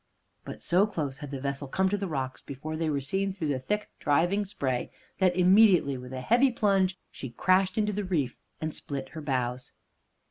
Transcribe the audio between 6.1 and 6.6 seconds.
a heavy